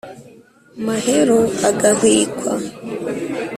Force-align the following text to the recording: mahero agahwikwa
mahero 0.85 1.39
agahwikwa 1.69 2.51